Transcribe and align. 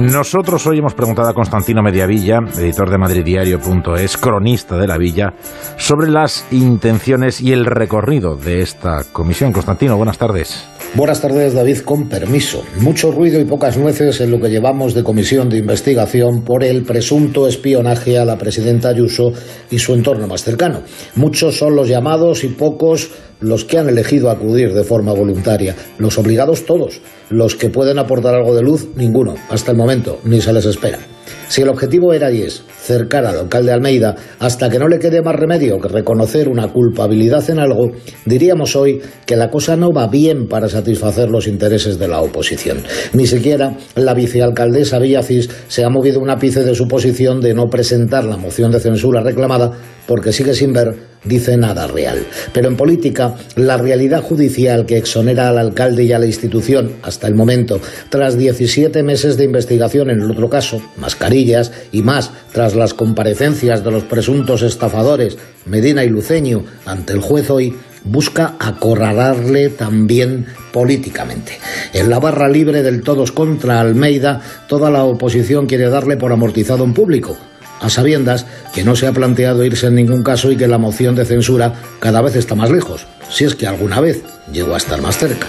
Nosotros 0.00 0.66
hoy 0.66 0.78
hemos 0.78 0.94
preguntado 0.94 1.28
a 1.28 1.34
Constantino 1.34 1.82
Mediavilla, 1.82 2.38
editor 2.56 2.88
de 2.88 2.96
madridiario.es, 2.96 4.16
cronista 4.16 4.78
de 4.78 4.86
la 4.86 4.96
Villa, 4.96 5.34
sobre 5.76 6.08
las 6.08 6.46
intenciones 6.52 7.42
y 7.42 7.52
el 7.52 7.66
recorrido 7.66 8.34
de 8.34 8.62
esta 8.62 9.04
comisión. 9.12 9.52
Constantino, 9.52 9.98
buenas 9.98 10.16
tardes. 10.16 10.66
Buenas 10.92 11.20
tardes, 11.20 11.54
David, 11.54 11.78
con 11.84 12.08
permiso. 12.08 12.64
Mucho 12.80 13.12
ruido 13.12 13.40
y 13.40 13.44
pocas 13.44 13.76
nueces 13.76 14.20
en 14.20 14.32
lo 14.32 14.40
que 14.40 14.50
llevamos 14.50 14.92
de 14.92 15.04
comisión 15.04 15.48
de 15.48 15.58
investigación 15.58 16.42
por 16.42 16.64
el 16.64 16.82
presunto 16.82 17.46
espionaje 17.46 18.18
a 18.18 18.24
la 18.24 18.36
presidenta 18.36 18.88
Ayuso 18.88 19.32
y 19.70 19.78
su 19.78 19.94
entorno 19.94 20.26
más 20.26 20.42
cercano. 20.42 20.82
Muchos 21.14 21.56
son 21.56 21.76
los 21.76 21.88
llamados 21.88 22.42
y 22.42 22.48
pocos 22.48 23.10
los 23.38 23.64
que 23.64 23.78
han 23.78 23.88
elegido 23.88 24.30
acudir 24.30 24.74
de 24.74 24.82
forma 24.82 25.12
voluntaria. 25.12 25.76
Los 25.98 26.18
obligados 26.18 26.66
todos. 26.66 27.00
Los 27.28 27.54
que 27.54 27.70
pueden 27.70 28.00
aportar 28.00 28.34
algo 28.34 28.56
de 28.56 28.62
luz, 28.62 28.88
ninguno. 28.96 29.36
Hasta 29.48 29.70
el 29.70 29.76
momento, 29.76 30.18
ni 30.24 30.40
se 30.40 30.52
les 30.52 30.66
espera. 30.66 30.98
Si 31.48 31.62
el 31.62 31.68
objetivo 31.68 32.12
era 32.12 32.32
y 32.32 32.42
es 32.42 32.64
cercar 32.90 33.24
al 33.24 33.38
alcalde 33.38 33.70
Almeida 33.70 34.16
hasta 34.40 34.68
que 34.68 34.80
no 34.80 34.88
le 34.88 34.98
quede 34.98 35.22
más 35.22 35.36
remedio 35.36 35.80
que 35.80 35.86
reconocer 35.86 36.48
una 36.48 36.72
culpabilidad 36.72 37.48
en 37.48 37.60
algo, 37.60 37.92
diríamos 38.26 38.74
hoy 38.74 39.00
que 39.24 39.36
la 39.36 39.48
cosa 39.48 39.76
no 39.76 39.92
va 39.92 40.08
bien 40.08 40.48
para 40.48 40.68
satisfacer 40.68 41.30
los 41.30 41.46
intereses 41.46 42.00
de 42.00 42.08
la 42.08 42.20
oposición. 42.20 42.78
Ni 43.12 43.28
siquiera 43.28 43.76
la 43.94 44.12
vicealcaldesa 44.14 44.98
Villacís 44.98 45.48
se 45.68 45.84
ha 45.84 45.88
movido 45.88 46.18
un 46.18 46.30
ápice 46.30 46.64
de 46.64 46.74
su 46.74 46.88
posición 46.88 47.40
de 47.40 47.54
no 47.54 47.68
presentar 47.70 48.24
la 48.24 48.36
moción 48.36 48.72
de 48.72 48.80
censura 48.80 49.20
reclamada 49.20 49.70
porque 50.08 50.32
sigue 50.32 50.54
sin 50.54 50.72
ver 50.72 51.10
dice 51.24 51.56
nada 51.56 51.86
real. 51.86 52.26
Pero 52.52 52.68
en 52.68 52.76
política, 52.76 53.34
la 53.56 53.76
realidad 53.76 54.22
judicial 54.22 54.86
que 54.86 54.96
exonera 54.96 55.48
al 55.48 55.58
alcalde 55.58 56.04
y 56.04 56.12
a 56.12 56.18
la 56.18 56.26
institución 56.26 56.96
hasta 57.02 57.26
el 57.26 57.34
momento, 57.34 57.80
tras 58.08 58.36
17 58.36 59.02
meses 59.02 59.36
de 59.36 59.44
investigación 59.44 60.10
en 60.10 60.20
el 60.20 60.30
otro 60.30 60.48
caso, 60.48 60.80
mascarillas 60.96 61.72
y 61.92 62.02
más, 62.02 62.32
tras 62.52 62.74
las 62.80 62.94
comparecencias 62.94 63.84
de 63.84 63.92
los 63.92 64.02
presuntos 64.04 64.62
estafadores 64.62 65.38
Medina 65.66 66.02
y 66.02 66.08
Luceño 66.08 66.64
ante 66.86 67.12
el 67.12 67.20
juez 67.20 67.50
hoy, 67.50 67.76
busca 68.04 68.54
acorralarle 68.58 69.68
también 69.68 70.46
políticamente. 70.72 71.58
En 71.92 72.08
la 72.08 72.18
barra 72.18 72.48
libre 72.48 72.82
del 72.82 73.02
todos 73.02 73.32
contra 73.32 73.80
Almeida, 73.80 74.40
toda 74.66 74.90
la 74.90 75.04
oposición 75.04 75.66
quiere 75.66 75.90
darle 75.90 76.16
por 76.16 76.32
amortizado 76.32 76.82
en 76.84 76.94
público 76.94 77.36
a 77.80 77.88
sabiendas 77.88 78.46
que 78.74 78.84
no 78.84 78.96
se 78.96 79.06
ha 79.06 79.12
planteado 79.12 79.64
irse 79.64 79.86
en 79.86 79.94
ningún 79.94 80.22
caso 80.22 80.50
y 80.50 80.56
que 80.56 80.68
la 80.68 80.78
moción 80.78 81.14
de 81.14 81.24
censura 81.24 81.74
cada 81.98 82.20
vez 82.20 82.36
está 82.36 82.54
más 82.54 82.70
lejos, 82.70 83.06
si 83.30 83.44
es 83.44 83.54
que 83.54 83.66
alguna 83.66 84.00
vez 84.00 84.22
llegó 84.52 84.74
a 84.74 84.78
estar 84.78 85.00
más 85.00 85.18
cerca. 85.18 85.46